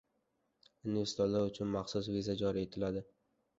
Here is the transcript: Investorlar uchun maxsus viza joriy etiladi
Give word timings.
Investorlar 0.91 1.45
uchun 1.51 1.71
maxsus 1.77 2.11
viza 2.17 2.39
joriy 2.43 2.69
etiladi 2.71 3.07